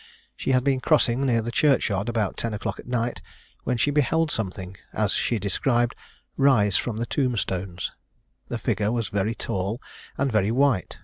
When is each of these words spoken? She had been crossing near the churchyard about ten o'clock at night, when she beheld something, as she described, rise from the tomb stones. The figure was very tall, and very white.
She 0.35 0.49
had 0.51 0.63
been 0.63 0.79
crossing 0.79 1.27
near 1.27 1.43
the 1.43 1.51
churchyard 1.51 2.09
about 2.09 2.35
ten 2.35 2.55
o'clock 2.55 2.79
at 2.79 2.87
night, 2.87 3.21
when 3.65 3.77
she 3.77 3.91
beheld 3.91 4.31
something, 4.31 4.75
as 4.93 5.11
she 5.11 5.37
described, 5.37 5.93
rise 6.37 6.75
from 6.75 6.97
the 6.97 7.05
tomb 7.05 7.37
stones. 7.37 7.91
The 8.47 8.57
figure 8.57 8.91
was 8.91 9.09
very 9.09 9.35
tall, 9.35 9.79
and 10.17 10.31
very 10.31 10.49
white. 10.49 10.97